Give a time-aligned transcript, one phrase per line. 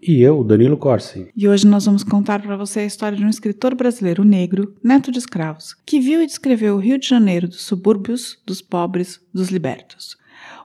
[0.00, 1.28] E eu, Danilo Corsi.
[1.36, 5.10] E hoje nós vamos contar para você a história de um escritor brasileiro negro, neto
[5.10, 9.48] de escravos, que viu e descreveu o Rio de Janeiro dos subúrbios, dos pobres, dos
[9.48, 10.16] libertos.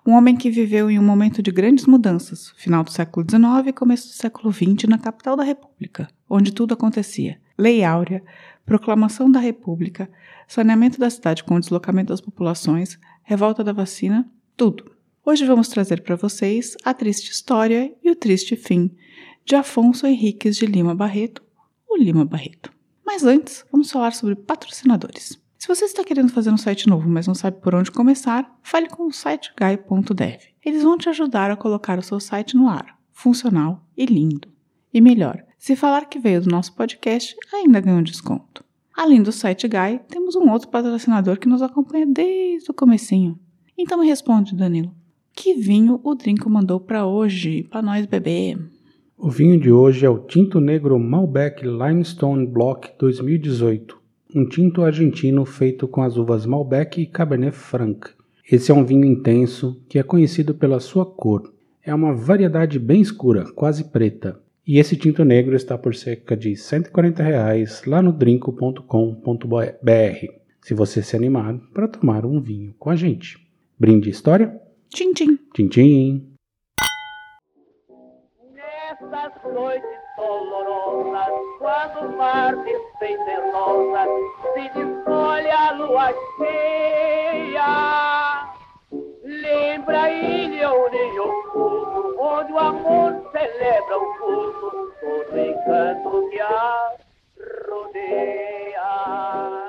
[0.05, 3.73] Um homem que viveu em um momento de grandes mudanças, final do século XIX e
[3.73, 7.39] começo do século XX, na capital da República, onde tudo acontecia.
[7.57, 8.23] Lei Áurea,
[8.65, 10.09] proclamação da República,
[10.47, 14.92] saneamento da cidade com o deslocamento das populações, revolta da vacina, tudo.
[15.25, 18.91] Hoje vamos trazer para vocês a triste história e o triste fim
[19.45, 21.41] de Afonso Henriques de Lima Barreto,
[21.89, 22.73] o Lima Barreto.
[23.05, 25.41] Mas antes, vamos falar sobre patrocinadores.
[25.57, 28.89] Se você está querendo fazer um site novo, mas não sabe por onde começar, fale
[28.89, 30.41] com o siteguy.dev.
[30.61, 34.49] Eles vão te ajudar a colocar o seu site no ar, funcional e lindo.
[34.93, 38.61] E melhor, se falar que veio do nosso podcast, ainda ganha um desconto.
[38.93, 43.39] Além do site Guy, temos um outro patrocinador que nos acompanha desde o comecinho.
[43.77, 44.93] Então me responde, Danilo.
[45.35, 48.57] Que vinho o Drinco mandou para hoje, para nós beber?
[49.17, 54.03] O vinho de hoje é o Tinto Negro Malbec Limestone Block 2018
[54.35, 58.09] um tinto argentino feito com as uvas Malbec e Cabernet Franc.
[58.49, 61.53] Esse é um vinho intenso que é conhecido pela sua cor.
[61.83, 64.39] É uma variedade bem escura, quase preta.
[64.65, 68.87] E esse tinto negro está por cerca de 140 reais lá no drinco.com.br,
[70.61, 73.37] se você se animar para tomar um vinho com a gente.
[73.77, 74.59] Brinde história?
[74.93, 75.39] Tchim, tchim.
[75.55, 76.37] Tchim, tchim.
[78.53, 84.05] Nessas noites dolorosas, quando o mar despeita rosa,
[84.53, 87.71] se descolhe a lua cheia.
[89.23, 96.95] Lembra a ilha onde oculto, onde o amor celebra o culto, todo encanto que a
[97.65, 99.62] rodeia.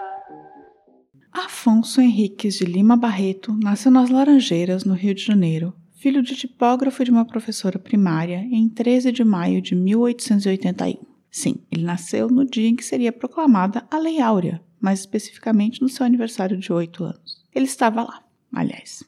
[1.64, 7.02] Afonso Henriques de Lima Barreto nasceu nas Laranjeiras, no Rio de Janeiro, filho de tipógrafo
[7.02, 11.02] de uma professora primária, em 13 de maio de 1881.
[11.30, 15.88] Sim, ele nasceu no dia em que seria proclamada a Lei Áurea, mais especificamente no
[15.88, 17.42] seu aniversário de oito anos.
[17.54, 19.02] Ele estava lá, aliás.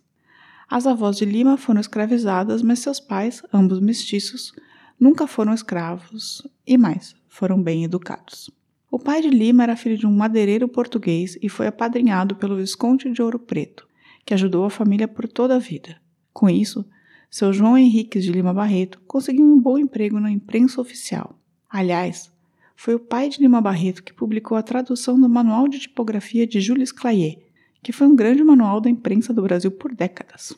[0.67, 4.55] As avós de Lima foram escravizadas, mas seus pais, ambos mestiços,
[4.99, 8.51] nunca foram escravos e mais, foram bem educados.
[8.97, 13.13] O pai de Lima era filho de um madeireiro português e foi apadrinhado pelo Visconde
[13.13, 13.87] de Ouro Preto,
[14.25, 16.01] que ajudou a família por toda a vida.
[16.33, 16.83] Com isso,
[17.31, 21.39] seu João Henriques de Lima Barreto conseguiu um bom emprego na imprensa oficial.
[21.69, 22.33] Aliás,
[22.75, 26.59] foi o pai de Lima Barreto que publicou a tradução do Manual de Tipografia de
[26.59, 27.37] Jules Clayer,
[27.83, 30.57] que foi um grande manual da imprensa do Brasil por décadas.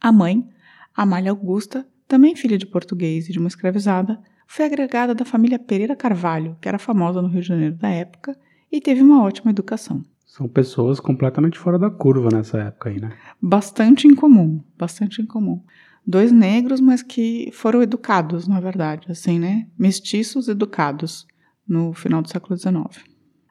[0.00, 0.44] A mãe,
[0.92, 5.96] Amália Augusta, também filha de português e de uma escravizada, foi agregada da família Pereira
[5.96, 8.36] Carvalho, que era famosa no Rio de Janeiro da época,
[8.70, 10.04] e teve uma ótima educação.
[10.24, 13.12] São pessoas completamente fora da curva nessa época aí, né?
[13.40, 15.62] Bastante incomum, bastante incomum.
[16.06, 19.66] Dois negros, mas que foram educados, na verdade, assim, né?
[19.78, 21.26] Mestiços educados
[21.66, 23.04] no final do século XIX.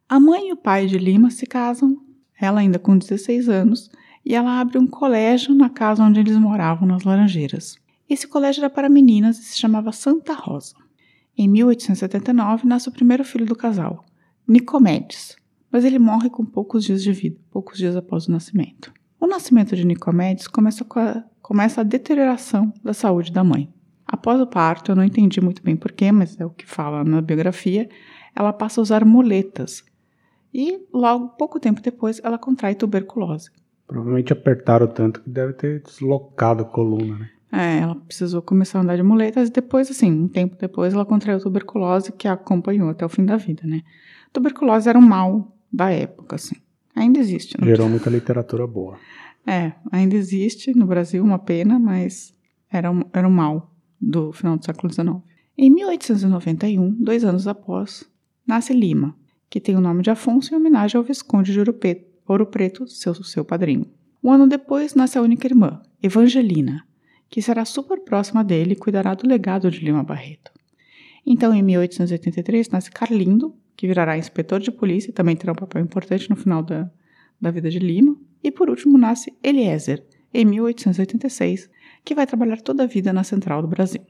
[0.07, 1.97] A mãe e o pai de Lima se casam,
[2.39, 3.89] ela ainda com 16 anos,
[4.23, 7.77] e ela abre um colégio na casa onde eles moravam, nas Laranjeiras.
[8.09, 10.75] Esse colégio era para meninas e se chamava Santa Rosa.
[11.37, 14.05] Em 1879 nasce o primeiro filho do casal,
[14.47, 15.35] Nicomedes,
[15.69, 18.93] mas ele morre com poucos dias de vida, poucos dias após o nascimento.
[19.19, 23.69] O nascimento de Nicomedes começa, a, começa a deterioração da saúde da mãe.
[24.05, 27.21] Após o parto, eu não entendi muito bem porquê, mas é o que fala na
[27.21, 27.89] biografia,
[28.33, 29.83] ela passa a usar muletas.
[30.53, 33.49] E logo, pouco tempo depois, ela contrai tuberculose.
[33.85, 37.29] Provavelmente apertaram tanto que deve ter deslocado a coluna, né?
[37.51, 41.05] É, ela precisou começar a andar de muletas e depois, assim, um tempo depois, ela
[41.05, 43.81] contraiu tuberculose que a acompanhou até o fim da vida, né?
[44.33, 46.55] Tuberculose era um mal da época, assim.
[46.95, 47.51] Ainda existe.
[47.51, 47.89] Gerou precisa...
[47.89, 48.97] muita literatura boa.
[49.45, 52.33] É, ainda existe no Brasil, uma pena, mas
[52.71, 53.71] era um, era um mal
[54.01, 55.17] do final do século XIX.
[55.57, 58.09] Em 1891, dois anos após,
[58.45, 59.15] nasce Lima,
[59.49, 62.87] que tem o nome de Afonso em homenagem ao Visconde de Ouro Preto, Ouro Preto
[62.87, 63.85] seu, seu padrinho.
[64.23, 66.85] Um ano depois, nasce a única irmã, Evangelina,
[67.29, 70.51] que será super próxima dele e cuidará do legado de Lima Barreto.
[71.25, 75.81] Então, em 1883, nasce Carlindo, que virará inspetor de polícia e também terá um papel
[75.81, 76.89] importante no final da,
[77.41, 78.15] da vida de Lima.
[78.43, 81.69] E por último nasce Eliezer, em 1886,
[82.03, 84.05] que vai trabalhar toda a vida na Central do Brasil.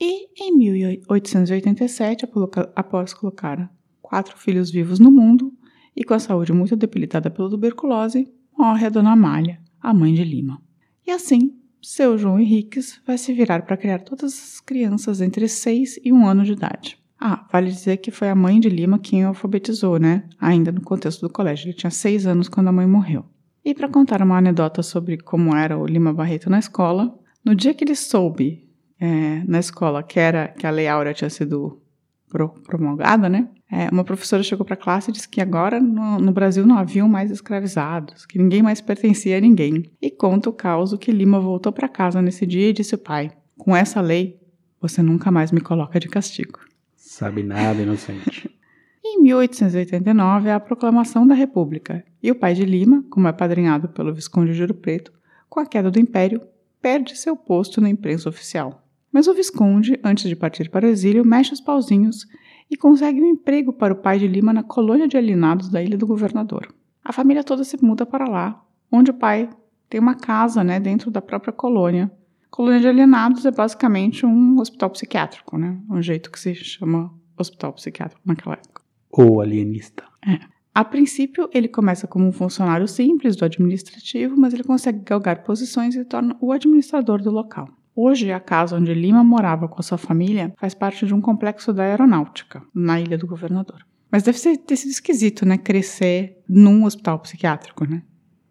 [0.00, 2.28] E em 1887,
[2.74, 3.72] após colocar
[4.02, 5.52] quatro filhos vivos no mundo
[5.94, 10.24] e com a saúde muito debilitada pela tuberculose, morre a dona Amália, a mãe de
[10.24, 10.60] Lima.
[11.06, 11.56] E assim,
[11.88, 16.26] seu João Henriques vai se virar para criar todas as crianças entre 6 e 1
[16.26, 16.98] ano de idade.
[17.16, 20.24] Ah, vale dizer que foi a mãe de Lima quem o alfabetizou, né?
[20.40, 21.66] Ainda no contexto do colégio.
[21.66, 23.24] Ele tinha 6 anos quando a mãe morreu.
[23.64, 27.72] E para contar uma anedota sobre como era o Lima Barreto na escola, no dia
[27.72, 28.68] que ele soube
[28.98, 31.80] é, na escola que era que a Lei Áurea tinha sido
[32.28, 33.48] promulgada, né?
[33.70, 36.78] É, uma professora chegou para a classe e disse que agora no, no, Brasil não
[36.78, 39.90] haviam mais escravizados, que ninguém mais pertencia a ninguém.
[40.00, 43.32] E conta o caso que Lima voltou para casa nesse dia e disse ao pai:
[43.58, 44.40] Com essa lei,
[44.80, 46.60] você nunca mais me coloca de castigo.
[46.94, 48.50] Sabe nada, inocente.
[49.04, 53.88] em 1889 é a proclamação da República e o pai de Lima, como é padrinhado
[53.88, 55.12] pelo Visconde de Ouro Preto,
[55.48, 56.40] com a queda do Império,
[56.80, 58.85] perde seu posto na imprensa oficial.
[59.16, 62.26] Mas o Visconde, antes de partir para o exílio, mexe os pauzinhos
[62.70, 65.96] e consegue um emprego para o pai de Lima na colônia de alienados da Ilha
[65.96, 66.68] do Governador.
[67.02, 69.48] A família toda se muda para lá, onde o pai
[69.88, 72.12] tem uma casa né, dentro da própria colônia.
[72.50, 75.80] colônia de alienados é basicamente um hospital psiquiátrico, né?
[75.88, 78.82] Um jeito que se chama hospital psiquiátrico naquela época.
[79.10, 80.04] Ou alienista.
[80.28, 80.40] É.
[80.74, 85.94] A princípio, ele começa como um funcionário simples do administrativo, mas ele consegue galgar posições
[85.94, 87.66] e torna o administrador do local.
[87.98, 91.72] Hoje, a casa onde Lima morava com a sua família faz parte de um complexo
[91.72, 93.86] da aeronáutica, na Ilha do Governador.
[94.12, 95.56] Mas deve ser, ter sido esquisito, né?
[95.56, 98.02] Crescer num hospital psiquiátrico, né?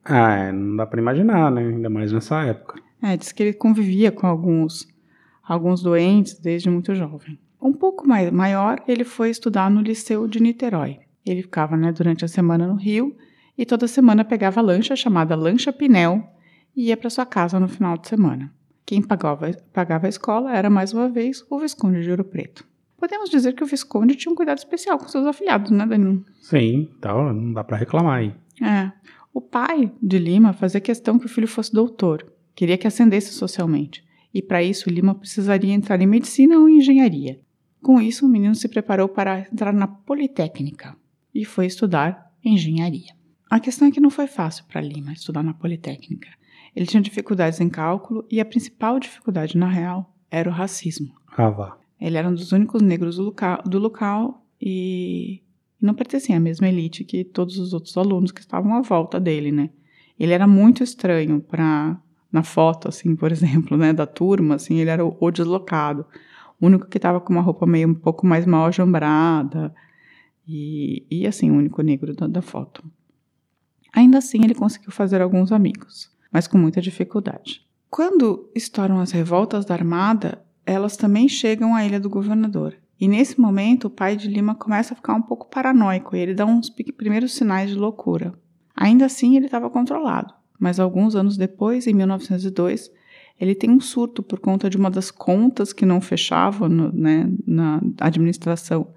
[0.03, 1.61] Ah, é, não dá para imaginar, né?
[1.61, 2.81] Ainda mais nessa época.
[2.99, 4.87] É, diz que ele convivia com alguns,
[5.43, 7.37] alguns doentes desde muito jovem.
[7.61, 10.97] Um pouco mais, maior, ele foi estudar no Liceu de Niterói.
[11.23, 13.15] Ele ficava né, durante a semana no Rio
[13.55, 16.23] e toda semana pegava lancha chamada Lancha Pinel
[16.75, 18.51] e ia para sua casa no final de semana.
[18.85, 22.65] Quem pagava, pagava a escola era, mais uma vez, o Visconde de Ouro Preto.
[22.97, 26.23] Podemos dizer que o Visconde tinha um cuidado especial com seus afilhados, né, Danilo?
[26.41, 28.35] Sim, então não dá para reclamar aí.
[28.61, 28.91] É.
[29.33, 34.05] O pai de Lima fazia questão que o filho fosse doutor, queria que ascendesse socialmente,
[34.33, 37.39] e para isso Lima precisaria entrar em medicina ou engenharia.
[37.81, 40.95] Com isso, o menino se preparou para entrar na Politécnica
[41.33, 43.13] e foi estudar engenharia.
[43.49, 46.29] A questão é que não foi fácil para Lima estudar na Politécnica.
[46.75, 51.15] Ele tinha dificuldades em cálculo e a principal dificuldade, na real, era o racismo.
[51.37, 51.77] Ah, vá.
[51.99, 55.41] Ele era um dos únicos negros do local, do local e
[55.81, 59.51] não pertencia à mesma elite que todos os outros alunos que estavam à volta dele,
[59.51, 59.69] né?
[60.19, 61.97] Ele era muito estranho para
[62.31, 66.05] na foto, assim, por exemplo, né, da turma, assim, ele era o, o deslocado,
[66.59, 69.73] o único que estava com uma roupa meio um pouco mais mal ajambrada
[70.45, 72.83] e, e assim, o único negro da, da foto.
[73.93, 77.65] Ainda assim, ele conseguiu fazer alguns amigos mas com muita dificuldade.
[77.89, 82.75] Quando estouram as revoltas da Armada, elas também chegam à Ilha do Governador.
[82.99, 86.33] E nesse momento, o pai de Lima começa a ficar um pouco paranoico e ele
[86.33, 88.33] dá uns primeiros sinais de loucura.
[88.75, 92.91] Ainda assim, ele estava controlado, mas alguns anos depois, em 1902,
[93.39, 97.31] ele tem um surto por conta de uma das contas que não fechavam no, né,
[97.47, 98.89] na administração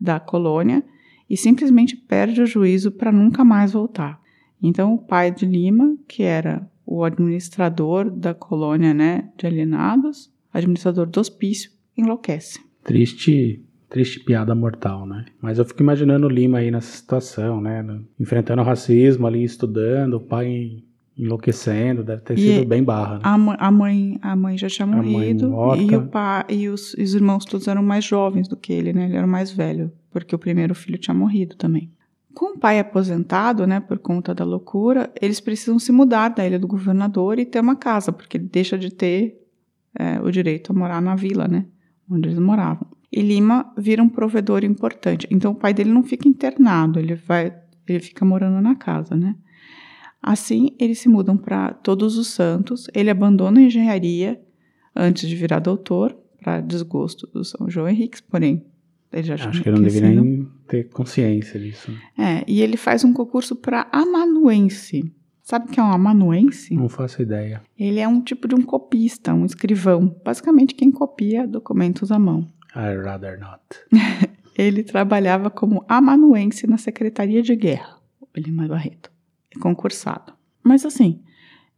[0.00, 0.84] da colônia
[1.28, 4.22] e simplesmente perde o juízo para nunca mais voltar.
[4.62, 11.06] Então, o pai de Lima, que era o administrador da colônia né, de alienados, administrador
[11.06, 12.58] do hospício, enlouquece.
[12.82, 15.24] Triste, triste piada mortal, né?
[15.40, 17.84] Mas eu fico imaginando o Lima aí nessa situação, né?
[18.20, 20.82] Enfrentando o racismo ali, estudando, o pai
[21.16, 23.14] enlouquecendo, deve ter e sido bem barra.
[23.14, 23.20] Né?
[23.22, 27.44] A, a, mãe, a mãe já tinha morrido e o pai e os, os irmãos
[27.44, 29.06] todos eram mais jovens do que ele, né?
[29.06, 31.90] Ele era mais velho, porque o primeiro filho tinha morrido também.
[32.34, 36.58] Com o pai aposentado, né, por conta da loucura, eles precisam se mudar da ilha
[36.58, 39.40] do governador e ter uma casa, porque ele deixa de ter
[39.96, 41.66] é, o direito a morar na vila, né,
[42.10, 42.88] onde eles moravam.
[43.12, 45.28] E Lima vira um provedor importante.
[45.30, 47.54] Então o pai dele não fica internado, ele vai,
[47.86, 49.36] ele fica morando na casa, né.
[50.20, 52.86] Assim, eles se mudam para Todos os Santos.
[52.94, 54.40] Ele abandona a engenharia
[54.96, 58.64] antes de virar doutor, para desgosto do São João Henriques, porém
[59.14, 61.92] ele já Acho que ele não deveria nem ter consciência disso.
[62.18, 65.12] É, e ele faz um concurso para amanuense.
[65.40, 66.74] Sabe o que é um amanuense?
[66.74, 67.62] Não faço ideia.
[67.78, 70.20] Ele é um tipo de um copista, um escrivão.
[70.24, 72.46] Basicamente, quem copia documentos à mão.
[72.74, 73.62] I'd rather not.
[74.58, 77.98] ele trabalhava como amanuense na Secretaria de Guerra,
[78.36, 79.12] Lima Barreto.
[79.54, 80.32] É concursado.
[80.62, 81.22] Mas assim,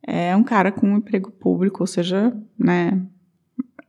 [0.06, 3.02] é um cara com um emprego público, ou seja, né...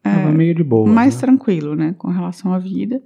[0.04, 0.89] É, meio de boa.
[0.89, 1.22] Mais né?
[1.22, 3.01] tranquilo, né, com relação à vida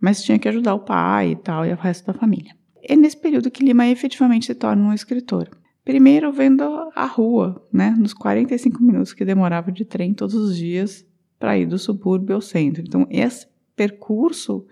[0.00, 2.54] mas tinha que ajudar o pai e tal, e o resto da família.
[2.82, 5.48] É nesse período que Lima efetivamente se torna um escritor.
[5.84, 6.62] Primeiro vendo
[6.94, 11.06] a rua, né, nos 45 minutos que demorava de trem todos os dias
[11.38, 12.82] para ir do subúrbio ao centro.
[12.86, 14.66] Então, esse percurso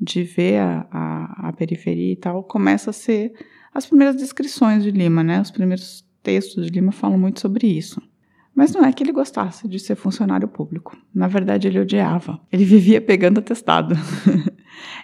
[0.00, 3.32] de ver a, a, a periferia e tal, começa a ser
[3.74, 5.40] as primeiras descrições de Lima, né?
[5.40, 8.00] Os primeiros textos de Lima falam muito sobre isso.
[8.54, 10.96] Mas não é que ele gostasse de ser funcionário público.
[11.14, 12.40] Na verdade, ele odiava.
[12.50, 13.94] Ele vivia pegando atestado.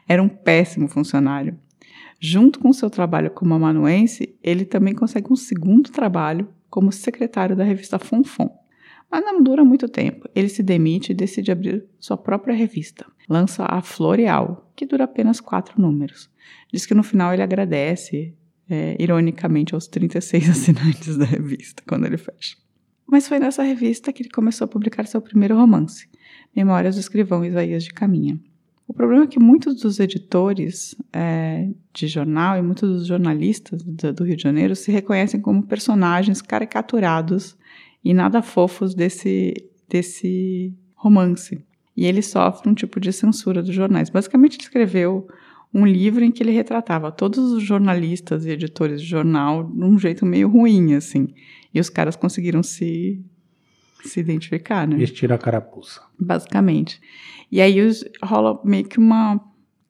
[0.09, 1.59] Era um péssimo funcionário.
[2.21, 7.65] Junto com seu trabalho como amanuense, ele também consegue um segundo trabalho como secretário da
[7.65, 8.51] revista Fonfon.
[9.11, 10.29] Mas não dura muito tempo.
[10.35, 13.07] Ele se demite e decide abrir sua própria revista.
[13.29, 16.31] Lança a Floreal, que dura apenas quatro números.
[16.73, 18.35] Diz que no final ele agradece,
[18.69, 22.57] é, ironicamente, aos 36 assinantes da revista, quando ele fecha.
[23.07, 26.09] Mas foi nessa revista que ele começou a publicar seu primeiro romance,
[26.57, 28.41] Memórias do Escrivão Isaías de Caminha.
[28.87, 34.13] O problema é que muitos dos editores é, de jornal e muitos dos jornalistas do,
[34.13, 37.57] do, Rio de Janeiro se reconhecem como personagens caricaturados
[38.05, 39.55] e nada fofos desse,
[39.89, 41.65] desse romance.
[41.97, 44.11] E ele sofre um tipo de censura dos jornais.
[44.11, 45.27] Basicamente, ele escreveu
[45.73, 49.99] um livro em que ele retratava todos os jornalistas e editores de jornal de um
[49.99, 51.29] jeito meio ruim, assim.
[51.73, 53.21] E os caras conseguiram se,
[54.09, 54.97] se identificar, né?
[54.97, 56.01] Vestir a carapuça.
[56.19, 57.01] Basicamente.
[57.51, 57.77] E aí
[58.23, 59.41] rola meio que uma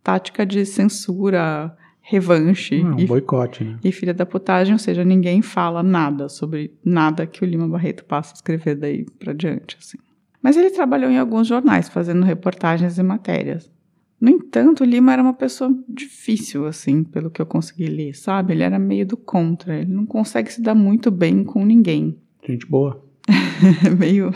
[0.02, 2.84] tática de censura, revanche.
[2.84, 3.78] Um e, boicote, né?
[3.82, 8.04] E filha da putagem, ou seja, ninguém fala nada sobre nada que o Lima Barreto
[8.04, 9.98] passa a escrever daí para diante, assim.
[10.42, 13.72] Mas ele trabalhou em alguns jornais, fazendo reportagens e matérias.
[14.20, 18.52] No entanto, o Lima era uma pessoa difícil, assim, pelo que eu consegui ler, sabe?
[18.52, 22.18] Ele era meio do contra, ele não consegue se dar muito bem com ninguém.
[22.46, 23.03] Gente boa.
[23.98, 24.32] meio.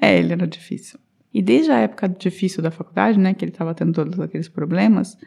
[0.00, 0.98] É, ele era difícil.
[1.32, 5.18] E desde a época difícil da faculdade, né, que ele estava tendo todos aqueles problemas,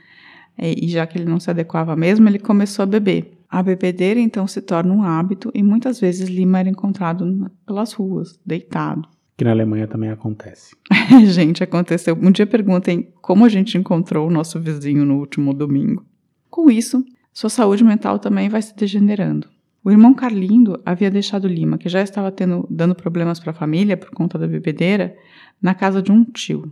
[0.58, 3.38] e já que ele não se adequava mesmo, ele começou a beber.
[3.50, 8.40] A bebedeira então se torna um hábito e muitas vezes Lima era encontrado pelas ruas,
[8.46, 9.08] deitado.
[9.38, 10.76] Que na Alemanha também acontece.
[11.28, 12.18] gente, aconteceu.
[12.20, 16.04] Um dia perguntem como a gente encontrou o nosso vizinho no último domingo.
[16.50, 19.48] Com isso, sua saúde mental também vai se degenerando.
[19.88, 23.96] O irmão Carlindo havia deixado Lima, que já estava tendo, dando problemas para a família
[23.96, 25.16] por conta da bebedeira,
[25.62, 26.70] na casa de um tio.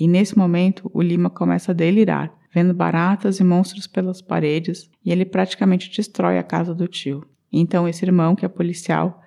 [0.00, 5.12] E nesse momento, o Lima começa a delirar, vendo baratas e monstros pelas paredes, e
[5.12, 7.22] ele praticamente destrói a casa do tio.
[7.52, 9.22] Então, esse irmão, que é policial,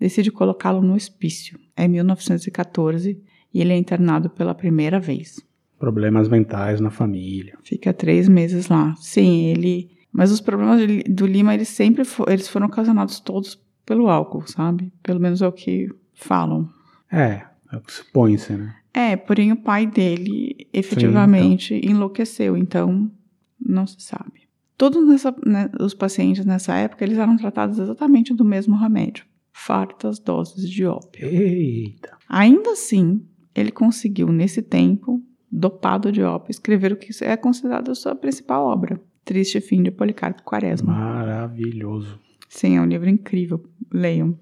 [0.00, 1.60] decide colocá-lo no hospício.
[1.76, 5.44] É 1914 e ele é internado pela primeira vez.
[5.78, 7.52] Problemas mentais na família.
[7.62, 8.94] Fica três meses lá.
[8.96, 9.90] Sim, ele.
[10.12, 12.28] Mas os problemas do Lima, eles sempre for...
[12.28, 14.92] eles foram ocasionados todos pelo álcool, sabe?
[15.02, 16.68] Pelo menos é o que falam.
[17.10, 18.76] É, é o que supõe-se, né?
[18.94, 21.90] É, porém o pai dele efetivamente Sim, então.
[21.90, 23.10] enlouqueceu, então
[23.58, 24.42] não se sabe.
[24.76, 30.18] Todos nessa, né, os pacientes nessa época, eles eram tratados exatamente do mesmo remédio, fartas
[30.18, 31.26] doses de ópio.
[31.26, 32.18] Eita!
[32.28, 37.94] Ainda assim, ele conseguiu, nesse tempo, dopado de ópio, escrever o que é considerado a
[37.94, 40.92] sua principal obra, Triste Fim de Policarpo Quaresma.
[40.92, 42.18] Maravilhoso.
[42.48, 44.38] Sim, é um livro incrível, leiam.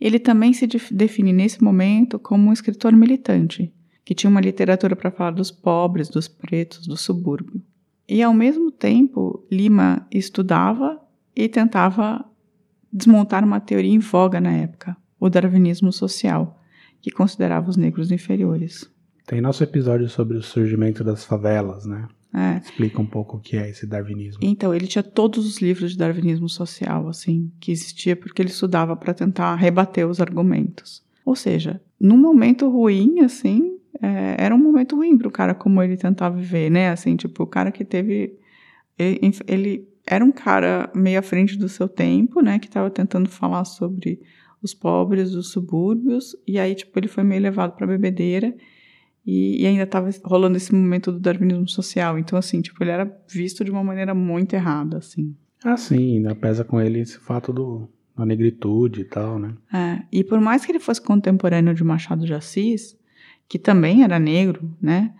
[0.00, 3.72] Ele também se define nesse momento como um escritor militante,
[4.04, 7.62] que tinha uma literatura para falar dos pobres, dos pretos, do subúrbio.
[8.08, 11.00] E ao mesmo tempo, Lima estudava
[11.36, 12.24] e tentava
[12.92, 16.60] desmontar uma teoria em voga na época, o darwinismo social,
[17.00, 18.90] que considerava os negros inferiores.
[19.26, 22.08] Tem nosso episódio sobre o surgimento das favelas, né?
[22.34, 22.58] É.
[22.58, 24.40] Explica um pouco o que é esse darwinismo.
[24.42, 28.96] Então, ele tinha todos os livros de darwinismo social, assim, que existia, porque ele estudava
[28.96, 31.04] para tentar rebater os argumentos.
[31.26, 35.82] Ou seja, num momento ruim, assim, é, era um momento ruim para o cara como
[35.82, 36.88] ele tentar viver, né?
[36.88, 38.34] Assim, tipo, o cara que teve.
[38.98, 42.58] Ele, ele era um cara meio à frente do seu tempo, né?
[42.58, 44.20] Que estava tentando falar sobre
[44.62, 48.54] os pobres dos subúrbios, e aí, tipo, ele foi meio levado para bebedeira
[49.26, 52.18] e, e ainda estava rolando esse momento do darwinismo social.
[52.18, 55.34] Então, assim, tipo, ele era visto de uma maneira muito errada, assim.
[55.64, 59.54] Ah, sim, ainda pesa com ele esse fato do, da negritude e tal, né?
[59.72, 62.96] É, e por mais que ele fosse contemporâneo de Machado de Assis,
[63.48, 65.14] que também era negro, né?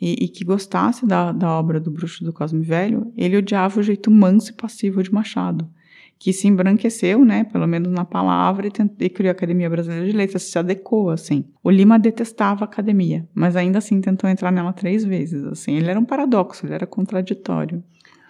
[0.00, 3.82] E, e, que gostasse da, da obra do Bruxo do Cosme Velho, ele odiava o
[3.82, 5.68] jeito manso e passivo de Machado
[6.18, 10.16] que se embranqueceu, né, pelo menos na palavra, e, e criou a Academia Brasileira de
[10.16, 11.44] Letras, se adequou, assim.
[11.62, 15.76] O Lima detestava a academia, mas ainda assim tentou entrar nela três vezes, assim.
[15.76, 17.82] Ele era um paradoxo, ele era contraditório.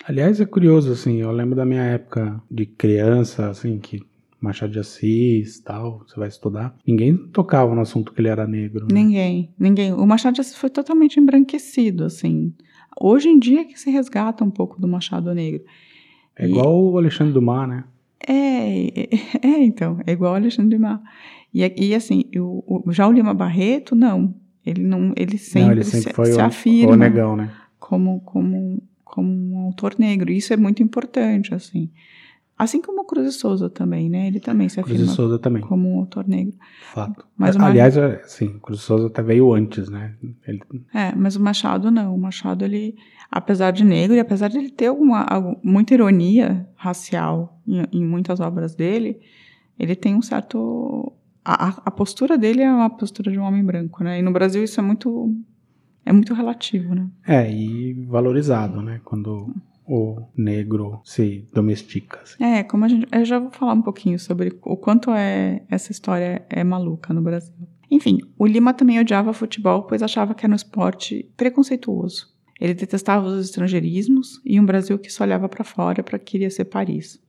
[0.06, 4.00] Aliás, é curioso, assim, eu lembro da minha época de criança, assim, que
[4.44, 6.76] Machado de Assis, tal, você vai estudar.
[6.86, 8.86] Ninguém tocava no assunto que ele era negro.
[8.90, 9.00] Né?
[9.00, 9.92] Ninguém, ninguém.
[9.94, 12.52] O Machado de Assis foi totalmente embranquecido, assim.
[13.00, 15.64] Hoje em dia é que se resgata um pouco do Machado Negro.
[16.36, 17.84] É igual o Alexandre Dumas, né?
[18.26, 19.08] É, é,
[19.42, 21.00] é, então, é igual o Alexandre Dumas.
[21.52, 24.34] E, e assim, o, o, já o Lima Barreto, não.
[24.64, 26.92] Ele não, ele sempre, não, ele sempre se, foi se o, afirma.
[26.92, 27.50] O negão, né?
[27.84, 30.32] como, como, como um autor negro.
[30.32, 31.90] Isso é muito importante, assim.
[32.56, 34.28] Assim como o Cruz de Souza também, né?
[34.28, 35.61] Ele também se Cruz afirma Souza também.
[35.62, 36.54] como um autor negro.
[36.92, 37.26] Fato.
[37.37, 40.14] Mas Aliás, é, sim, Cruz de Souza até veio antes, né?
[40.46, 40.61] Ele,
[40.94, 42.14] É, mas o Machado não.
[42.14, 42.94] O Machado, ele,
[43.30, 45.26] apesar de negro e apesar de ele ter alguma,
[45.64, 49.18] muita ironia racial em, em muitas obras dele,
[49.78, 51.12] ele tem um certo.
[51.44, 54.20] A, a- a postura dele é uma postura de um homem branco, né?
[54.20, 55.34] E no Brasil isso é muito.
[56.06, 57.08] É muito relativo, né?
[57.26, 59.00] é, e valorizado, né?
[59.04, 59.52] Quando
[59.86, 62.20] o negro se domestica.
[62.22, 62.42] assim.
[62.42, 63.06] É, como a gente.
[63.12, 67.22] Eu já vou falar um pouquinho sobre o quanto é essa história é maluca no
[67.22, 67.54] Brasil.
[67.90, 72.32] Enfim, o Lima também odiava futebol, pois achava que era um esporte preconceituoso.
[72.60, 76.64] Ele detestava os estrangeirismos e um Brasil que só olhava para fora para queria ser
[76.64, 77.20] Paris.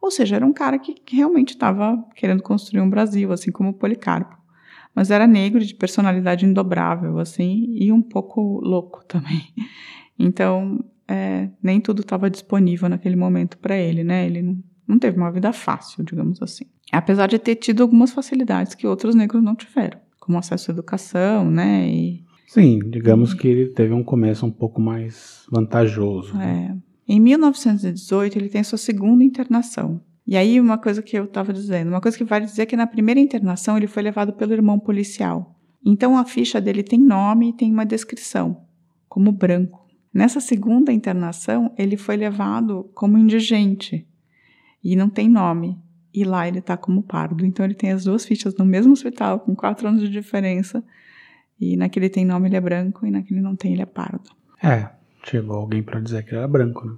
[0.00, 3.74] Ou seja, era um cara que realmente estava querendo construir um Brasil, assim como o
[3.74, 4.36] Policarpo.
[4.94, 9.42] Mas era negro, de personalidade indobrável, assim, e um pouco louco também.
[10.18, 10.78] Então,
[11.08, 14.26] é, nem tudo estava disponível naquele momento para ele, né?
[14.26, 16.64] Ele não, não teve uma vida fácil, digamos assim.
[16.90, 21.50] Apesar de ter tido algumas facilidades que outros negros não tiveram, como acesso à educação,
[21.50, 21.88] né?
[21.88, 26.36] E, Sim, digamos que ele teve um começo um pouco mais vantajoso.
[26.36, 26.76] né?
[26.78, 30.00] é, em 1918, ele tem sua segunda internação.
[30.26, 32.76] E aí, uma coisa que eu estava dizendo, uma coisa que vale dizer é que
[32.76, 35.58] na primeira internação ele foi levado pelo irmão policial.
[35.84, 38.64] Então a ficha dele tem nome e tem uma descrição,
[39.08, 39.81] como branco.
[40.12, 44.06] Nessa segunda internação, ele foi levado como indigente
[44.84, 45.78] e não tem nome.
[46.14, 47.46] E lá ele está como pardo.
[47.46, 50.84] Então ele tem as duas fichas no mesmo hospital, com quatro anos de diferença.
[51.58, 54.30] E naquele tem nome ele é branco e naquele não tem ele é pardo.
[54.62, 54.90] É,
[55.24, 56.96] chegou alguém pra dizer que ele era branco, né?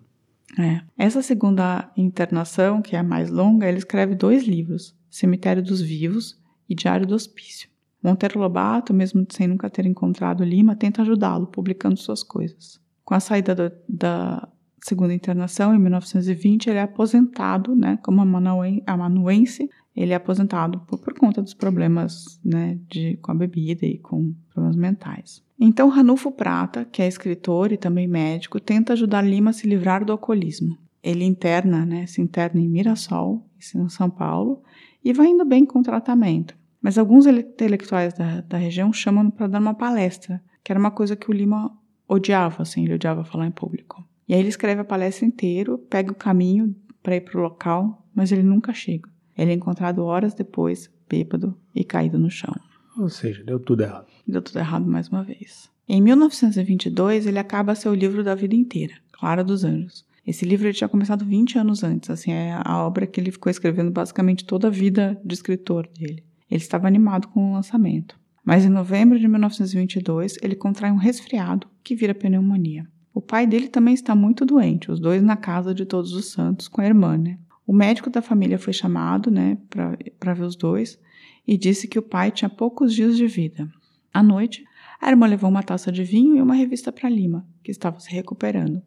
[0.58, 1.04] É.
[1.04, 6.40] Essa segunda internação, que é a mais longa, ele escreve dois livros: Cemitério dos Vivos
[6.68, 7.68] e Diário do Hospício.
[8.02, 12.78] Monteiro Lobato, mesmo sem nunca ter encontrado Lima, tenta ajudá-lo, publicando suas coisas.
[13.04, 14.48] Com a saída do- da
[14.82, 20.98] segunda internação, em 1920, ele é aposentado, né, como amanuen- amanuense, ele é aposentado por,
[20.98, 25.42] por conta dos problemas né, de, com a bebida e com problemas mentais.
[25.58, 30.04] Então, Ranulfo Prata, que é escritor e também médico, tenta ajudar Lima a se livrar
[30.04, 30.76] do alcoolismo.
[31.02, 34.62] Ele interna, né, se interna em Mirassol, em São Paulo,
[35.04, 36.56] e vai indo bem com o tratamento.
[36.82, 40.90] Mas alguns ele- intelectuais da, da região chamam para dar uma palestra, que era uma
[40.90, 41.70] coisa que o Lima
[42.08, 44.04] odiava, assim, ele odiava falar em público.
[44.28, 48.06] E aí ele escreve a palestra inteira, pega o caminho para ir para o local,
[48.14, 49.08] mas ele nunca chega.
[49.36, 52.54] Ele é encontrado horas depois, bêbado e caído no chão.
[52.98, 54.06] Ou seja, deu tudo errado.
[54.26, 55.68] Deu tudo errado mais uma vez.
[55.88, 60.06] Em 1922, ele acaba seu livro da vida inteira, Clara dos Anjos.
[60.26, 63.50] Esse livro ele tinha começado 20 anos antes, assim, é a obra que ele ficou
[63.50, 66.24] escrevendo basicamente toda a vida de escritor dele.
[66.50, 68.18] Ele estava animado com o lançamento.
[68.44, 72.86] Mas em novembro de 1922, ele contrai um resfriado que vira pneumonia.
[73.14, 76.68] O pai dele também está muito doente, os dois na casa de Todos os Santos
[76.68, 77.38] com a irmã, né?
[77.66, 80.98] O médico da família foi chamado, né, para ver os dois
[81.46, 83.68] e disse que o pai tinha poucos dias de vida.
[84.12, 84.64] À noite,
[85.00, 88.10] a irmã levou uma taça de vinho e uma revista para Lima, que estava se
[88.10, 88.82] recuperando.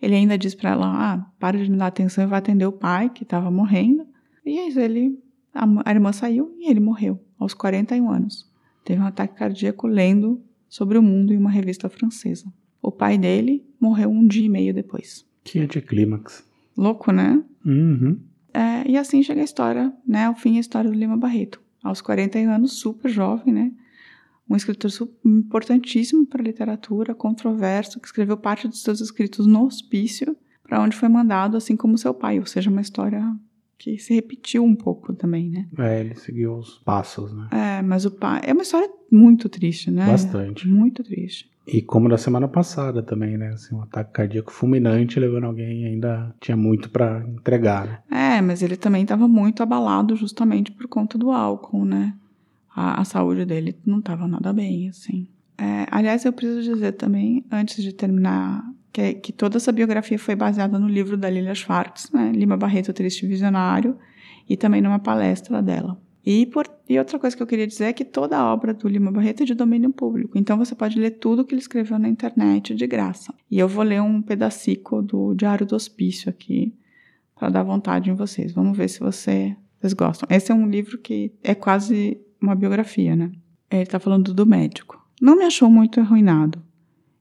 [0.00, 2.72] Ele ainda disse para ela: Ah, para de me dar atenção e vai atender o
[2.72, 4.06] pai, que estava morrendo.
[4.46, 5.18] E aí ele,
[5.52, 8.47] a, a irmã saiu e ele morreu, aos 41 anos.
[8.88, 12.50] Teve um ataque cardíaco lendo sobre o mundo em uma revista francesa.
[12.80, 15.26] O pai dele morreu um dia e meio depois.
[15.44, 16.42] Que anticlímax.
[16.74, 17.44] Louco, né?
[17.66, 18.18] Uhum.
[18.54, 20.24] É, e assim chega a história, né?
[20.24, 21.60] Ao fim, a história do Lima Barreto.
[21.82, 23.72] Aos 41 anos, super jovem, né?
[24.48, 24.90] Um escritor
[25.22, 30.96] importantíssimo para a literatura, controverso, que escreveu parte dos seus escritos no hospício, para onde
[30.96, 32.40] foi mandado, assim como seu pai.
[32.40, 33.22] Ou seja, uma história
[33.78, 35.68] que se repetiu um pouco também, né?
[35.78, 37.48] É, ele seguiu os passos, né?
[37.52, 38.40] É, mas o pai.
[38.44, 40.06] É uma história muito triste, né?
[40.06, 40.66] Bastante.
[40.66, 41.48] Muito triste.
[41.66, 43.48] E como da semana passada também, né?
[43.50, 47.98] Assim, um ataque cardíaco fulminante levando alguém e ainda tinha muito pra entregar, né?
[48.10, 52.14] É, mas ele também estava muito abalado justamente por conta do álcool, né?
[52.74, 55.28] A, a saúde dele não estava nada bem, assim.
[55.58, 60.34] É, aliás, eu preciso dizer também, antes de terminar, que, que toda essa biografia foi
[60.34, 62.32] baseada no livro da Lilia Schwartz, né?
[62.34, 63.96] Lima Barreto, Triste Visionário,
[64.48, 66.00] e também numa palestra dela.
[66.24, 68.88] E, por, e outra coisa que eu queria dizer é que toda a obra do
[68.88, 72.08] Lima Barreto é de domínio público, então você pode ler tudo que ele escreveu na
[72.08, 73.32] internet de graça.
[73.50, 76.74] E eu vou ler um pedacico do Diário do Hospício aqui,
[77.34, 78.52] para dar vontade em vocês.
[78.52, 80.28] Vamos ver se você, vocês gostam.
[80.30, 83.30] Esse é um livro que é quase uma biografia, né?
[83.70, 85.00] Ele está falando do médico.
[85.20, 86.62] Não me achou muito arruinado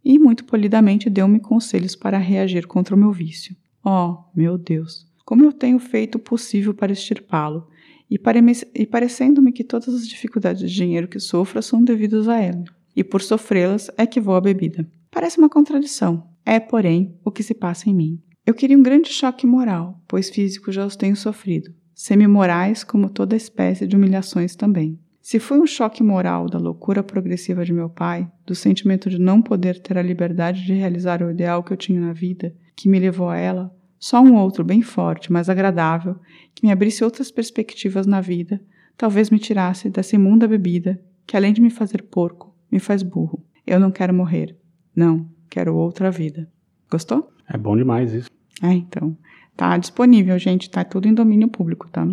[0.10, 3.54] e muito polidamente deu-me conselhos para reagir contra o meu vício.
[3.84, 7.68] Oh, meu Deus, como eu tenho feito o possível para extirpá-lo
[8.10, 8.40] e, pare
[8.74, 12.64] e parecendo-me que todas as dificuldades de dinheiro que sofro são devidas a ele.
[12.96, 14.90] E por sofrê-las é que vou à bebida.
[15.12, 16.26] Parece uma contradição.
[16.46, 18.22] é, porém, o que se passa em mim.
[18.46, 21.70] Eu queria um grande choque moral, pois físico já os tenho sofrido.
[21.94, 24.98] Semi-morais, como toda espécie de humilhações também.
[25.28, 29.42] Se foi um choque moral da loucura progressiva de meu pai, do sentimento de não
[29.42, 32.98] poder ter a liberdade de realizar o ideal que eu tinha na vida, que me
[32.98, 36.16] levou a ela, só um outro bem forte, mas agradável,
[36.56, 38.62] que me abrisse outras perspectivas na vida,
[38.96, 43.44] talvez me tirasse dessa imunda bebida, que além de me fazer porco, me faz burro.
[43.66, 44.56] Eu não quero morrer.
[44.96, 46.50] Não, quero outra vida.
[46.90, 47.30] Gostou?
[47.50, 48.30] É bom demais isso.
[48.64, 49.18] É, então.
[49.58, 50.70] Tá disponível, gente.
[50.70, 52.08] Tá tudo em domínio público, tá?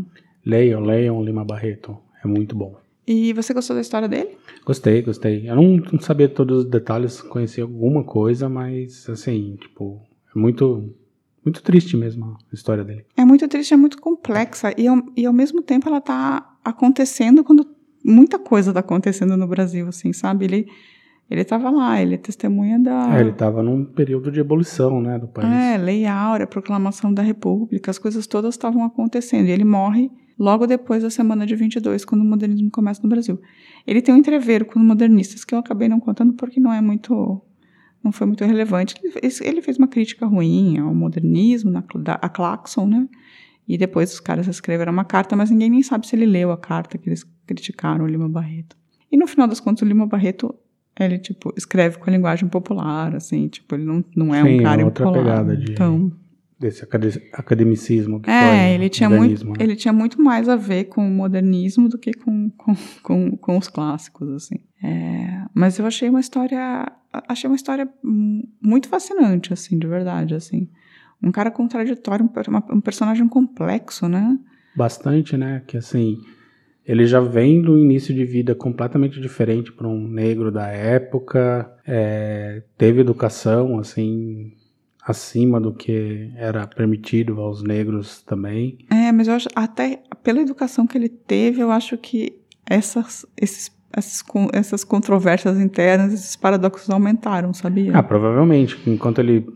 [0.44, 1.96] Leiam, leiam Lima Barreto.
[2.20, 2.82] É muito bom.
[3.06, 4.36] E você gostou da história dele?
[4.64, 5.48] Gostei, gostei.
[5.48, 10.00] Eu não, não sabia todos os detalhes, conheci alguma coisa, mas assim, tipo,
[10.34, 10.94] é muito,
[11.44, 13.04] muito triste mesmo a história dele.
[13.16, 14.72] É muito triste, é muito complexa.
[14.78, 17.66] E ao, e ao mesmo tempo ela tá acontecendo quando
[18.04, 20.46] muita coisa tá acontecendo no Brasil, assim, sabe?
[20.46, 20.66] Ele
[21.30, 23.16] ele estava lá, ele é testemunha da.
[23.16, 25.50] É, ele estava num período de ebulição, né, do país.
[25.50, 29.46] É, Lei Áurea, Proclamação da República, as coisas todas estavam acontecendo.
[29.46, 33.40] E ele morre logo depois da semana de 22, quando o modernismo começa no Brasil.
[33.86, 36.80] Ele tem um entreveiro com os modernistas que eu acabei não contando porque não é
[36.80, 37.40] muito.
[38.02, 38.94] não foi muito relevante.
[39.42, 41.72] Ele fez uma crítica ruim ao modernismo,
[42.06, 43.08] a Claxon, né?
[43.66, 46.56] E depois os caras escreveram uma carta, mas ninguém nem sabe se ele leu a
[46.58, 48.76] carta que eles criticaram o Lima Barreto.
[49.10, 50.54] E no final das contas, o Lima Barreto
[50.98, 54.62] ele, tipo, escreve com a linguagem popular, assim, tipo, ele não, não é Sim, um
[54.62, 56.12] cara é outra impolar, pegada de, então,
[56.58, 56.84] desse
[57.32, 59.54] academicismo que é, foi ele tinha muito, né?
[59.58, 63.58] ele tinha muito mais a ver com o modernismo do que com, com, com, com
[63.58, 64.56] os clássicos, assim.
[64.82, 66.92] É, mas eu achei uma história,
[67.28, 67.88] achei uma história
[68.62, 70.68] muito fascinante, assim, de verdade, assim.
[71.22, 74.38] Um cara contraditório, um, um personagem complexo, né?
[74.76, 75.62] Bastante, né?
[75.66, 76.18] Que assim,
[76.86, 82.62] ele já vem do início de vida completamente diferente para um negro da época, é,
[82.76, 84.52] teve educação assim
[85.06, 88.78] acima do que era permitido aos negros também.
[88.90, 93.72] É, mas eu acho até pela educação que ele teve, eu acho que essas esses
[93.96, 97.96] essas, essas controvérsias internas, esses paradoxos aumentaram, sabia?
[97.96, 98.76] Ah, provavelmente.
[98.90, 99.46] Enquanto ele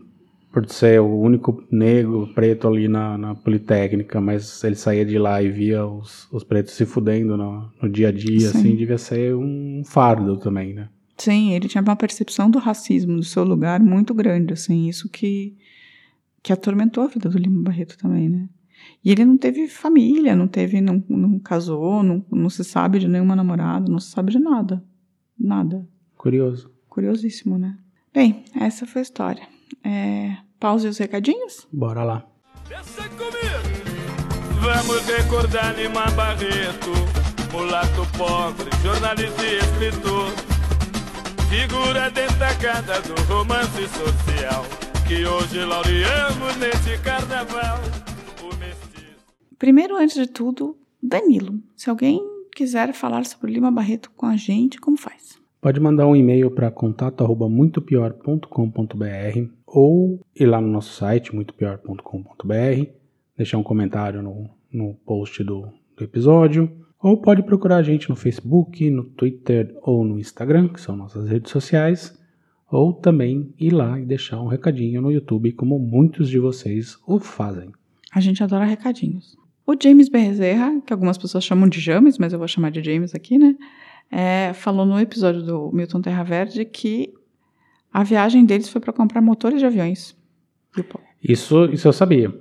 [0.51, 5.41] por ser o único negro preto ali na, na, Politécnica, mas ele saía de lá
[5.43, 8.57] e via os, os pretos se fudendo no, no dia a dia, Sim.
[8.57, 10.89] assim, devia ser um fardo também, né?
[11.19, 15.57] Sim, ele tinha uma percepção do racismo, do seu lugar muito grande, assim, isso que,
[16.41, 18.47] que atormentou a vida do Lima Barreto também, né?
[19.03, 23.07] E ele não teve família, não teve, não, não casou, não, não se sabe de
[23.07, 24.81] nenhuma namorada, não se sabe de nada.
[25.37, 25.85] Nada.
[26.15, 26.71] Curioso.
[26.87, 27.77] Curiosíssimo, né?
[28.13, 29.47] Bem, essa foi a história.
[29.83, 31.67] É, pause os recadinhos?
[31.71, 32.25] Bora lá.
[32.67, 33.79] Pensa comigo.
[34.61, 36.91] Vamos recordar Lima Barreto,
[37.51, 40.48] mulato pobre, jornalista e escritor.
[41.49, 44.63] Figura destacada do romance social,
[45.07, 47.79] que hoje laureamos neste carnaval.
[49.57, 51.55] Primeiro, antes de tudo, Danilo.
[51.75, 52.21] Se alguém
[52.55, 55.39] quiser falar sobre Lima Barreto com a gente, como faz?
[55.59, 62.91] Pode mandar um e-mail para contato@muitopior.com.br ou ir lá no nosso site muitopior.com.br,
[63.35, 68.15] deixar um comentário no, no post do, do episódio, ou pode procurar a gente no
[68.15, 72.17] Facebook, no Twitter ou no Instagram, que são nossas redes sociais,
[72.71, 77.19] ou também ir lá e deixar um recadinho no YouTube, como muitos de vocês o
[77.19, 77.71] fazem.
[78.11, 79.37] A gente adora recadinhos.
[79.65, 83.13] O James Bezerra, que algumas pessoas chamam de James, mas eu vou chamar de James
[83.13, 83.55] aqui, né?
[84.11, 87.13] é, falou no episódio do Milton Terra Verde que
[87.91, 90.15] a viagem deles foi para comprar motores de aviões.
[91.23, 92.33] Isso, isso eu sabia.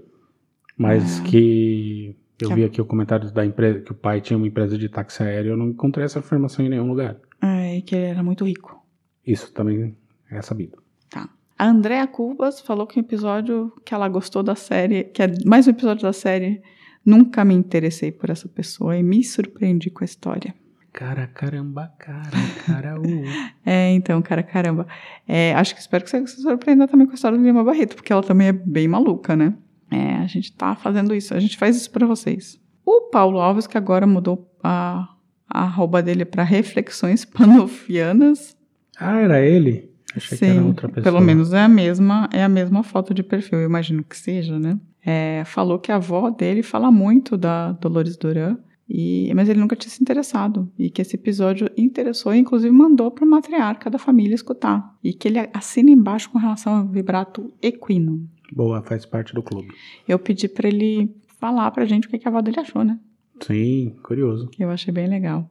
[0.77, 1.23] Mas ah.
[1.25, 1.98] que
[2.45, 4.89] eu que vi aqui o comentário da empresa que o pai tinha uma empresa de
[4.89, 7.17] táxi aéreo, eu não encontrei essa informação em nenhum lugar.
[7.43, 8.85] É, que ele era muito rico.
[9.27, 9.97] Isso também
[10.31, 10.79] é sabido.
[11.11, 11.29] Tá.
[11.59, 15.67] A Andrea Cubas falou que o episódio que ela gostou da série, que é mais
[15.67, 16.63] um episódio da série,
[17.05, 20.55] nunca me interessei por essa pessoa e me surpreendi com a história.
[20.93, 22.31] Cara, caramba, cara,
[22.67, 23.05] cara, uh.
[23.65, 24.87] é, então, cara, caramba.
[25.27, 27.95] É, acho que espero que você se surpreenda também com a história do Lima Barreto,
[27.95, 29.55] porque ela também é bem maluca, né?
[29.91, 32.61] É, a gente tá fazendo isso, a gente faz isso para vocês.
[32.85, 35.09] O Paulo Alves, que agora mudou a,
[35.49, 38.57] a arroba dele para Reflexões Panofianas.
[38.99, 39.91] Ah, era ele?
[40.17, 41.05] Achei Sim, que era outra pessoa.
[41.05, 44.59] Pelo menos é a mesma, é a mesma foto de perfil, eu imagino que seja,
[44.59, 44.79] né?
[45.05, 49.77] É, falou que a avó dele fala muito da Dolores Duran e, mas ele nunca
[49.77, 50.71] tinha se interessado.
[50.79, 54.97] E que esse episódio interessou e, inclusive, mandou para a matriarca da família escutar.
[55.05, 58.27] E que ele assina embaixo com relação ao vibrato equino.
[58.53, 59.69] Boa, faz parte do clube.
[60.07, 62.85] Eu pedi para ele falar para a gente o que, que a avó dele achou,
[62.85, 62.99] né?
[63.41, 64.51] Sim, curioso.
[64.59, 65.49] Eu achei bem legal.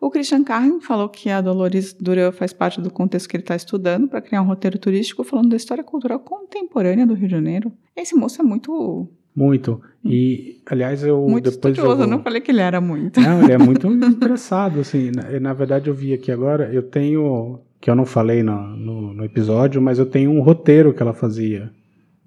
[0.00, 3.56] O Christian Carrin falou que a Dolores Duran faz parte do contexto que ele está
[3.56, 7.72] estudando para criar um roteiro turístico falando da história cultural contemporânea do Rio de Janeiro.
[7.96, 9.08] Esse moço é muito.
[9.34, 9.80] Muito.
[10.04, 13.20] E, aliás, eu Muito depois eu estudioso, eu não falei que ele era muito.
[13.20, 15.12] Não, ele é muito interessado, assim.
[15.12, 19.14] Na, na verdade, eu vi aqui agora, eu tenho, que eu não falei no, no,
[19.14, 21.70] no episódio, mas eu tenho um roteiro que ela fazia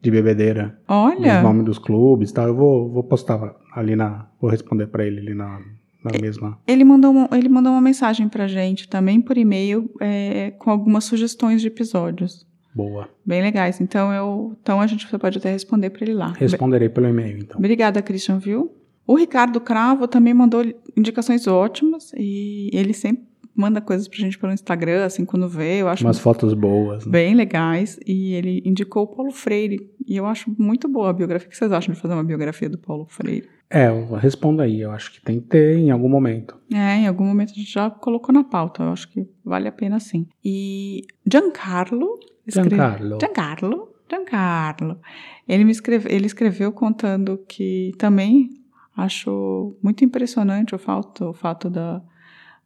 [0.01, 0.79] de bebedeira.
[0.87, 1.37] Olha.
[1.37, 2.47] Os nomes dos clubes e tal.
[2.47, 4.27] Eu vou, vou postar ali na.
[4.39, 5.59] Vou responder pra ele ali na,
[6.03, 6.57] na mesma.
[6.67, 11.03] Ele mandou, uma, ele mandou uma mensagem pra gente também por e-mail é, com algumas
[11.03, 12.47] sugestões de episódios.
[12.73, 13.09] Boa.
[13.25, 13.81] Bem legais.
[13.81, 16.33] Então, eu, então a gente pode até responder pra ele lá.
[16.37, 17.57] Responderei pelo e-mail, então.
[17.57, 18.71] Obrigada, Christian, viu?
[19.05, 20.63] O Ricardo Cravo também mandou
[20.95, 25.81] indicações ótimas e ele sempre manda coisas pra gente pelo Instagram, assim, quando vê.
[25.81, 27.05] Eu acho Umas fotos boas.
[27.05, 27.11] Né?
[27.11, 27.99] bem legais.
[28.05, 29.89] E ele indicou o Paulo Freire.
[30.07, 31.47] E eu acho muito boa a biografia.
[31.47, 33.47] O que vocês acham de fazer uma biografia do Paulo Freire?
[33.69, 34.81] É, eu respondo aí.
[34.81, 36.55] Eu acho que tem que ter em algum momento.
[36.73, 38.83] É, em algum momento a gente já colocou na pauta.
[38.83, 40.27] Eu acho que vale a pena sim.
[40.43, 42.19] E Giancarlo.
[42.45, 43.17] escreve- Giancarlo.
[43.21, 43.87] Giancarlo.
[44.09, 44.99] Giancarlo.
[45.47, 48.49] Ele, me escreve, ele escreveu contando que também
[48.95, 52.01] acho muito impressionante o fato, o fato da,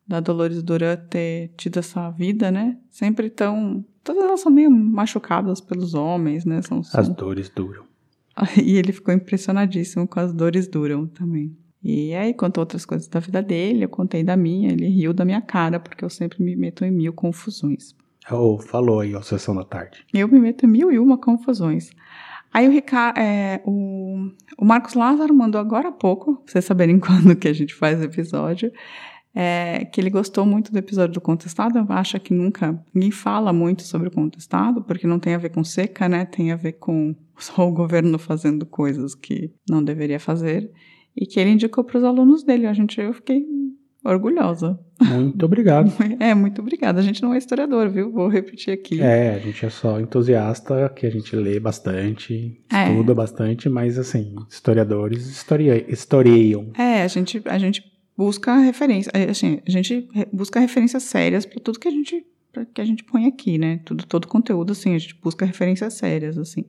[0.07, 2.77] da Dolores Duran ter tido essa vida, né?
[2.89, 3.83] Sempre tão.
[4.03, 6.61] Todas elas são meio machucadas pelos homens, né?
[6.61, 7.83] São, são As dores duram.
[8.61, 11.55] e ele ficou impressionadíssimo com as dores duram também.
[11.83, 15.23] E aí contou outras coisas da vida dele, eu contei da minha, ele riu da
[15.23, 17.95] minha cara, porque eu sempre me meto em mil confusões.
[18.31, 20.03] Oh, falou aí, ó, sessão da tarde.
[20.11, 21.91] Eu me meto em mil e uma confusões.
[22.51, 26.97] Aí o, Ricardo, é, o, o Marcos Lázaro mandou agora há pouco, pra vocês saberem
[26.99, 28.71] quando que a gente faz o episódio,
[29.35, 33.83] é, que ele gostou muito do episódio do Contestado, acha que nunca, ninguém fala muito
[33.83, 37.13] sobre o Contestado, porque não tem a ver com seca, né, tem a ver com
[37.37, 40.71] só o governo fazendo coisas que não deveria fazer,
[41.17, 43.45] e que ele indicou para os alunos dele, a gente, eu fiquei
[44.03, 44.79] orgulhosa.
[45.01, 45.91] Muito obrigado.
[46.19, 49.01] É, muito obrigada, a gente não é historiador, viu, vou repetir aqui.
[49.01, 52.89] É, a gente é só entusiasta, que a gente lê bastante, É.
[52.89, 56.71] estuda bastante, mas assim, historiadores historia- historiam.
[56.77, 57.83] É, a gente, a gente
[58.17, 62.25] busca referência, é, assim, a gente busca referências sérias para tudo que a gente
[62.73, 63.82] que a gente põe aqui, né?
[63.84, 66.63] Tudo todo conteúdo assim, a gente busca referências sérias assim.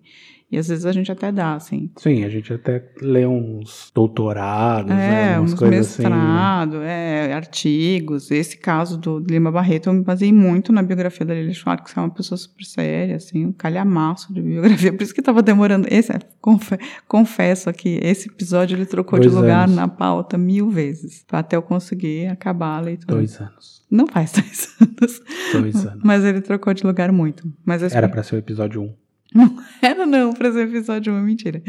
[0.50, 1.90] E às vezes a gente até dá assim.
[1.96, 6.02] Sim, a gente até lê uns doutorados, né, É, umas uns coisas assim.
[6.04, 8.30] mestrado, é, artigos.
[8.30, 11.98] Esse caso do Lima Barreto, eu me baseei muito na biografia da Lili Schwartz, que
[11.98, 14.92] é uma pessoa super séria, assim, um calhamaço de biografia.
[14.92, 15.88] Por isso que estava demorando.
[15.90, 16.78] Esse, é, confe-
[17.08, 19.74] confesso aqui, esse episódio ele trocou de Dois lugar anos.
[19.74, 23.14] na pauta mil vezes, até eu conseguir acabar a leitura.
[23.16, 23.84] Dois anos.
[23.90, 25.20] Não faz dois anos.
[25.52, 26.00] Dois anos.
[26.04, 27.50] Mas ele trocou de lugar muito.
[27.64, 28.94] Mas esse- Era pra ser o episódio 1.
[29.82, 31.62] Era não, pra ser episódio 1, mentira.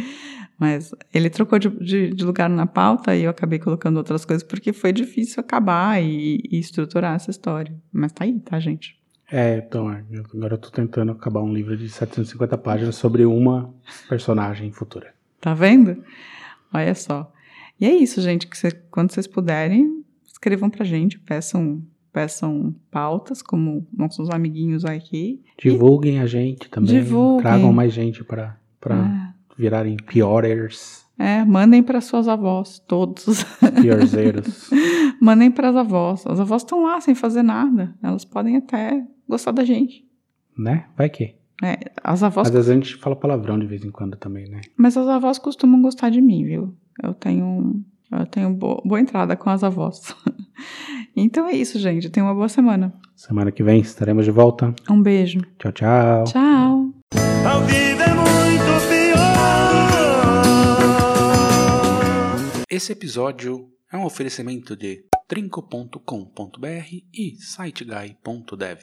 [0.60, 4.42] Mas ele trocou de, de- de lugar na pauta e eu acabei colocando outras coisas
[4.44, 7.74] porque foi difícil acabar e, e estruturar essa história.
[7.92, 8.98] Mas tá aí, tá, gente?
[9.32, 10.04] É, então, é,
[10.34, 13.74] agora eu tô tentando acabar um livro de 750 páginas sobre uma
[14.08, 15.14] personagem futura.
[15.40, 16.02] Tá vendo?
[16.74, 17.32] Olha só.
[17.80, 18.48] E é isso, gente.
[18.48, 21.84] Que cê- quando vocês puderem, escrevam pra gente, peçam,
[22.18, 25.40] peçam pautas, como nossos amiguinhos aqui.
[25.62, 26.96] Divulguem a gente também.
[26.96, 27.44] Divulguem.
[27.44, 28.58] Tragam mais gente pra
[28.90, 29.34] Ah.
[29.56, 33.44] virarem piorers, É, mandem para suas avós, todos.
[33.82, 34.68] piorzeiros.
[35.22, 36.26] mandem para as avós.
[36.26, 37.94] As avós estão lá sem fazer nada.
[38.02, 40.04] Elas podem até gostar da gente.
[40.58, 40.86] né?
[40.98, 41.36] Vai que.
[41.64, 44.62] É, as avós, Às vezes a gente fala palavrão de vez em quando também, né?
[44.76, 46.76] mas as avós costumam gostar de mim, viu?
[47.04, 50.16] Eu tenho, eu tenho bo- boa entrada com as avós.
[51.20, 52.10] então é isso, gente.
[52.10, 52.94] Tenha uma boa semana.
[53.16, 54.74] Semana que vem estaremos de volta.
[54.88, 55.40] Um beijo.
[55.58, 56.24] Tchau, tchau.
[56.26, 56.94] Tchau.
[57.44, 59.18] A vida é muito pior.
[62.70, 68.76] Esse episódio é um oferecimento de trinco.com.br e siteguy.dev.